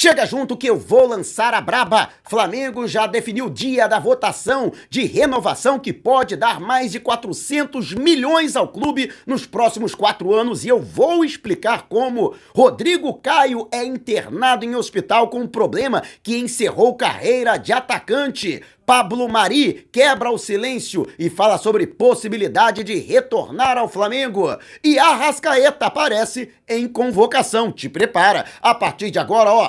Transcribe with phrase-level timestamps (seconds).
[0.00, 2.10] Chega junto que eu vou lançar a braba.
[2.22, 7.94] Flamengo já definiu o dia da votação de renovação que pode dar mais de 400
[7.94, 12.36] milhões ao clube nos próximos quatro anos e eu vou explicar como.
[12.54, 18.62] Rodrigo Caio é internado em hospital com um problema que encerrou carreira de atacante.
[18.86, 24.56] Pablo Mari quebra o silêncio e fala sobre possibilidade de retornar ao Flamengo.
[24.82, 27.72] E Arrascaeta aparece em convocação.
[27.72, 28.46] Te prepara.
[28.62, 29.68] A partir de agora, ó,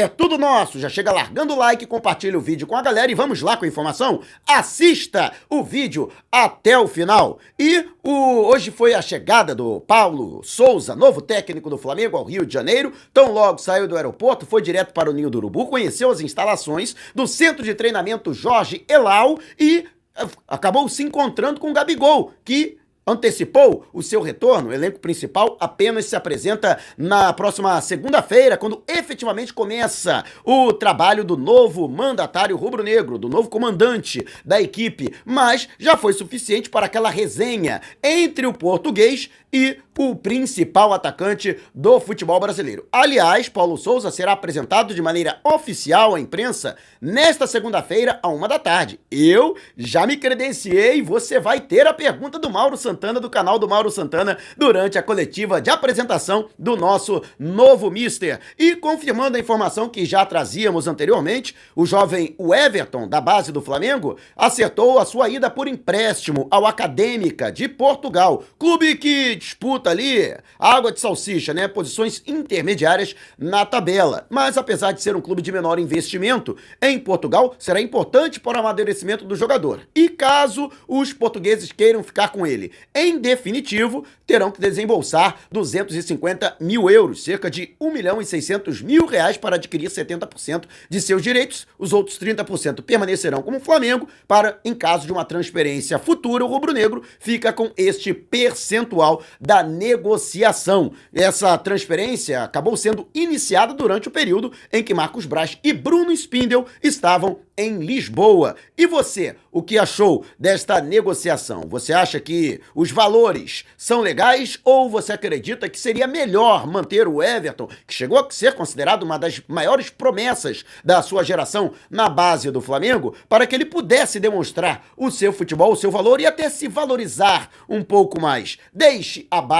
[0.00, 0.78] é tudo nosso.
[0.78, 3.64] Já chega largando o like, compartilha o vídeo com a galera e vamos lá com
[3.64, 4.22] a informação.
[4.46, 7.38] Assista o vídeo até o final.
[7.58, 12.46] E o, hoje foi a chegada do Paulo Souza, novo técnico do Flamengo, ao Rio
[12.46, 12.92] de Janeiro.
[13.12, 16.96] Tão logo saiu do aeroporto, foi direto para o Ninho do Urubu, conheceu as instalações
[17.14, 19.86] do Centro de Treinamento Jorge Elal e
[20.16, 22.79] eh, acabou se encontrando com o Gabigol, que
[23.10, 24.70] antecipou o seu retorno.
[24.70, 31.36] O elenco principal apenas se apresenta na próxima segunda-feira, quando efetivamente começa o trabalho do
[31.36, 37.80] novo mandatário rubro-negro, do novo comandante da equipe, mas já foi suficiente para aquela resenha
[38.02, 42.88] entre o português e o principal atacante do futebol brasileiro.
[42.90, 48.58] Aliás, Paulo Souza será apresentado de maneira oficial à imprensa nesta segunda-feira, a uma da
[48.58, 48.98] tarde.
[49.10, 53.68] Eu já me credenciei você vai ter a pergunta do Mauro Santana, do canal do
[53.68, 58.40] Mauro Santana, durante a coletiva de apresentação do nosso novo Mister.
[58.58, 64.16] E confirmando a informação que já trazíamos anteriormente, o jovem Everton, da base do Flamengo,
[64.34, 70.92] acertou a sua ida por empréstimo ao Acadêmica de Portugal, clube que disputa ali água
[70.92, 71.68] de salsicha, né?
[71.68, 74.26] Posições intermediárias na tabela.
[74.30, 78.60] Mas apesar de ser um clube de menor investimento, em Portugal será importante para o
[78.60, 79.80] amadurecimento do jogador.
[79.94, 86.88] E caso os portugueses queiram ficar com ele, em definitivo, terão que desembolsar 250 mil
[86.88, 91.66] euros, cerca de 1 milhão e 600 mil reais para adquirir 70% de seus direitos.
[91.78, 97.02] Os outros 30% permanecerão como Flamengo para, em caso de uma transferência futura, o rubro-negro
[97.18, 100.92] fica com este percentual da negociação.
[101.14, 106.66] Essa transferência acabou sendo iniciada durante o período em que Marcos Braz e Bruno Spindel
[106.82, 108.56] estavam em Lisboa.
[108.76, 111.68] E você, o que achou desta negociação?
[111.68, 117.22] Você acha que os valores são legais ou você acredita que seria melhor manter o
[117.22, 122.50] Everton, que chegou a ser considerado uma das maiores promessas da sua geração na base
[122.50, 126.48] do Flamengo, para que ele pudesse demonstrar o seu futebol, o seu valor e até
[126.48, 128.58] se valorizar um pouco mais?
[128.72, 129.59] Deixe abaixo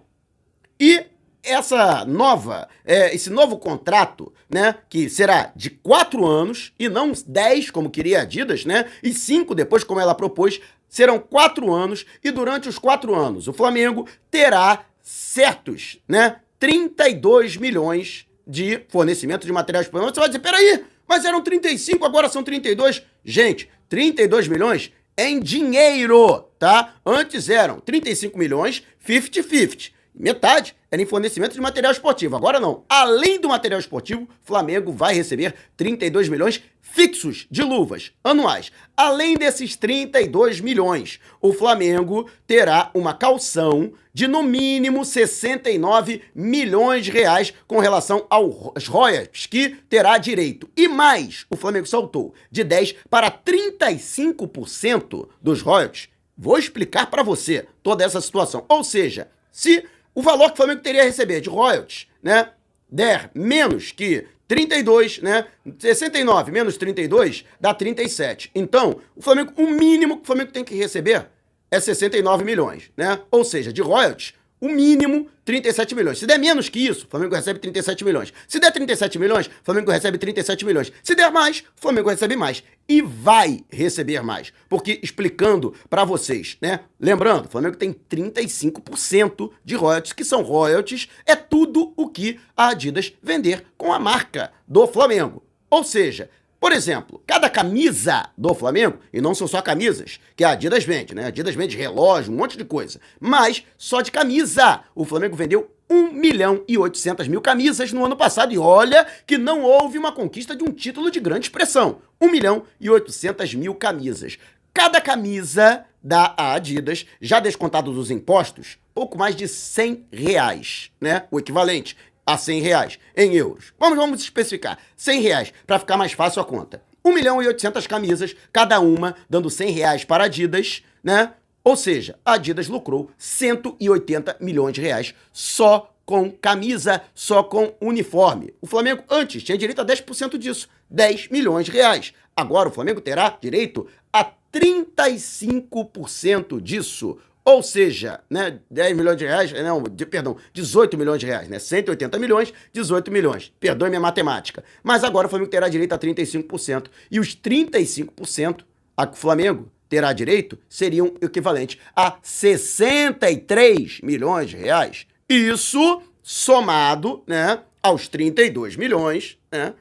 [0.78, 1.04] E
[1.42, 7.70] essa nova, é, esse novo contrato, né, que será de quatro anos e não dez,
[7.70, 12.30] como queria a Adidas, né, e cinco depois, como ela propôs, serão quatro anos e
[12.30, 19.86] durante os quatro anos o Flamengo terá certos, né, 32 milhões de fornecimento de materiais
[19.86, 20.14] esportivos.
[20.14, 23.02] Você vai dizer, peraí, mas eram 35, agora são 32.
[23.24, 26.94] Gente, 32 milhões em dinheiro, tá?
[27.04, 29.90] Antes eram 35 milhões, 50-50.
[30.14, 32.34] Metade era em fornecimento de material esportivo.
[32.36, 32.84] Agora não.
[32.88, 38.72] Além do material esportivo, Flamengo vai receber 32 milhões fixos de luvas anuais.
[38.96, 47.10] Além desses 32 milhões, o Flamengo terá uma calção de no mínimo 69 milhões de
[47.10, 50.68] reais com relação aos royalties que terá direito.
[50.76, 56.08] E mais, o Flamengo saltou de 10 para 35% dos royalties.
[56.36, 58.64] Vou explicar para você toda essa situação.
[58.68, 59.84] Ou seja, se
[60.18, 62.50] o valor que o Flamengo teria a receber de royalties, né,
[62.90, 65.46] der menos que 32, né?
[65.78, 68.50] 69 menos 32 dá 37.
[68.52, 71.28] Então, o Flamengo, o mínimo que o Flamengo tem que receber
[71.70, 73.20] é 69 milhões, né?
[73.30, 76.18] Ou seja, de royalties, o mínimo 37 milhões.
[76.18, 78.32] Se der menos que isso, o Flamengo recebe 37 milhões.
[78.46, 80.92] Se der 37 milhões, o Flamengo recebe 37 milhões.
[81.02, 82.62] Se der mais, o Flamengo recebe mais.
[82.88, 84.52] E vai receber mais.
[84.68, 86.80] Porque, explicando para vocês, né?
[87.00, 92.68] Lembrando, o Flamengo tem 35% de royalties, que são royalties, é tudo o que a
[92.68, 95.42] Adidas vender com a marca do Flamengo.
[95.70, 100.50] Ou seja, Por exemplo, cada camisa do Flamengo, e não são só camisas, que a
[100.50, 101.24] Adidas vende, né?
[101.24, 103.00] A Adidas vende relógio, um monte de coisa.
[103.20, 108.16] Mas só de camisa, o Flamengo vendeu 1 milhão e 800 mil camisas no ano
[108.16, 108.52] passado.
[108.52, 112.00] E olha que não houve uma conquista de um título de grande expressão.
[112.20, 114.36] 1 milhão e 800 mil camisas.
[114.74, 121.24] Cada camisa da Adidas, já descontado dos impostos, pouco mais de 100 reais, né?
[121.30, 121.96] O equivalente
[122.28, 123.72] a 100 reais em euros.
[123.80, 124.78] Vamos, vamos especificar.
[124.94, 126.82] 100 reais, para ficar mais fácil a conta.
[127.02, 131.32] 1 milhão e 800 camisas, cada uma dando 100 reais para Adidas, né?
[131.64, 138.52] Ou seja, a Adidas lucrou 180 milhões de reais só com camisa, só com uniforme.
[138.60, 142.12] O Flamengo antes tinha direito a 10% disso, 10 milhões de reais.
[142.36, 147.16] Agora o Flamengo terá direito a 35% disso.
[147.48, 151.58] Ou seja, né, 10 milhões de reais, não, de, perdão, 18 milhões de reais, né?
[151.58, 153.50] 180 milhões, 18 milhões.
[153.58, 154.62] Perdoe minha matemática.
[154.82, 156.88] Mas agora o Flamengo terá direito a 35%.
[157.10, 158.64] E os 35%
[158.94, 165.06] a que o Flamengo terá direito seriam equivalentes a 63 milhões de reais.
[165.26, 169.72] Isso somado, né, aos 32 milhões, né?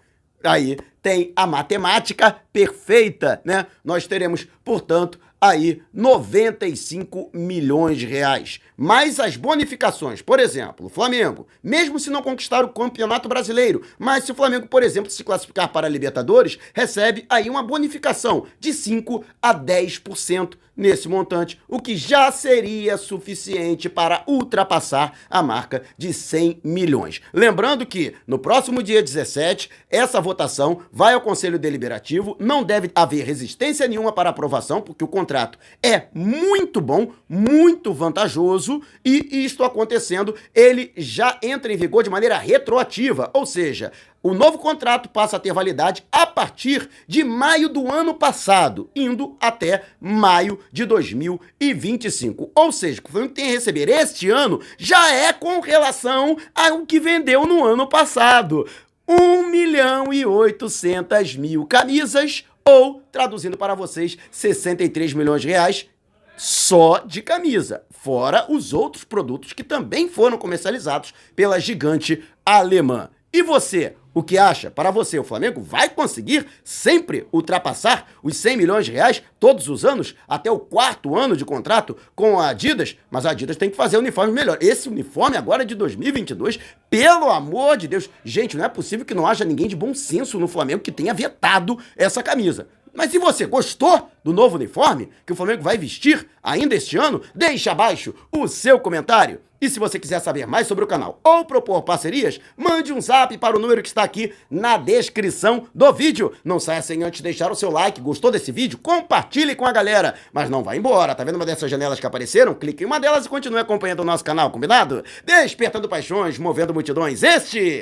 [0.42, 3.66] Aí tem a matemática perfeita, né?
[3.84, 8.60] Nós teremos, portanto, aí 95 milhões de reais.
[8.76, 14.24] Mais as bonificações, por exemplo, o Flamengo, mesmo se não conquistar o Campeonato Brasileiro, mas
[14.24, 18.74] se o Flamengo, por exemplo, se classificar para a Libertadores, recebe aí uma bonificação de
[18.74, 26.14] 5 a 10% nesse montante, o que já seria suficiente para ultrapassar a marca de
[26.14, 27.20] 100 milhões.
[27.34, 33.26] Lembrando que no próximo dia 17, essa votação vai ao Conselho Deliberativo, não deve haver
[33.26, 40.36] resistência nenhuma para aprovação, porque o contrato é muito bom, muito vantajoso e isto acontecendo,
[40.54, 43.92] ele já entra em vigor de maneira retroativa, ou seja,
[44.28, 49.38] o novo contrato passa a ter validade a partir de maio do ano passado, indo
[49.40, 52.52] até maio de 2025.
[52.54, 56.86] Ou seja, o que Flamengo tem a receber este ano já é com relação ao
[56.86, 58.68] que vendeu no ano passado.
[59.08, 65.88] 1 milhão e 800 mil camisas, ou, traduzindo para vocês, 63 milhões de reais
[66.36, 73.10] só de camisa, fora os outros produtos que também foram comercializados pela gigante alemã.
[73.38, 74.72] E você, o que acha?
[74.72, 79.86] Para você, o Flamengo vai conseguir sempre ultrapassar os 100 milhões de reais todos os
[79.86, 82.98] anos, até o quarto ano de contrato com a Adidas?
[83.12, 84.58] Mas a Adidas tem que fazer um uniforme melhor.
[84.60, 86.58] Esse uniforme agora é de 2022,
[86.90, 88.10] pelo amor de Deus.
[88.26, 91.14] Gente, não é possível que não haja ninguém de bom senso no Flamengo que tenha
[91.14, 92.68] vetado essa camisa.
[92.96, 97.22] Mas se você gostou do novo uniforme que o Flamengo vai vestir ainda este ano,
[97.34, 99.40] deixe abaixo o seu comentário.
[99.62, 103.36] E se você quiser saber mais sobre o canal ou propor parcerias, mande um zap
[103.38, 106.34] para o número que está aqui na descrição do vídeo.
[106.44, 108.02] Não saia sem antes deixar o seu like.
[108.02, 108.78] Gostou desse vídeo?
[108.78, 110.14] Compartilhe com a galera.
[110.32, 111.16] Mas não vá embora.
[111.16, 112.54] Tá vendo uma dessas janelas que apareceram?
[112.54, 115.04] Clique em uma delas e continue acompanhando o nosso canal, combinado?
[115.26, 117.24] Despertando paixões, movendo multidões.
[117.24, 117.82] Este